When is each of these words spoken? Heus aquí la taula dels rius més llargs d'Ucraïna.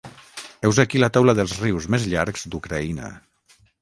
Heus 0.69 0.77
aquí 0.83 1.01
la 1.03 1.09
taula 1.17 1.35
dels 1.39 1.53
rius 1.65 1.89
més 1.97 2.07
llargs 2.15 2.47
d'Ucraïna. 2.55 3.13